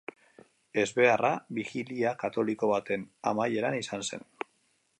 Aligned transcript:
Ezbeharra 0.83 1.29
bijilia 1.57 2.13
katoliko 2.23 2.71
baten 2.73 3.05
amaieran 3.33 3.79
izan 3.83 4.07
zen. 4.11 4.27